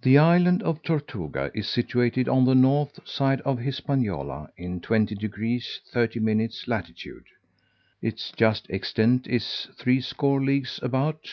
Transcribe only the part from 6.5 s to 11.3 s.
latitude; its just extent is threescore leagues about.